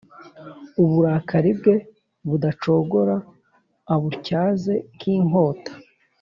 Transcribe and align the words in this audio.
uburakari 0.83 1.51
bwe 1.59 1.75
budacogora 2.27 3.15
abutyaze 3.93 4.73
nk’inkota, 4.95 5.73